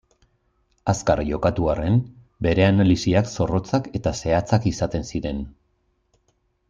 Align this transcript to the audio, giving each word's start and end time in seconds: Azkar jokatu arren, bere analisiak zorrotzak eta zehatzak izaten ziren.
Azkar 0.93 1.19
jokatu 1.31 1.67
arren, 1.73 1.99
bere 2.47 2.65
analisiak 2.69 3.29
zorrotzak 3.33 3.91
eta 4.01 4.15
zehatzak 4.23 4.67
izaten 4.73 5.07
ziren. 5.13 5.45